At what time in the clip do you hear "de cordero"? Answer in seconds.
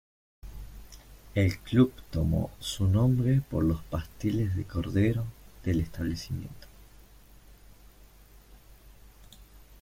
4.55-5.25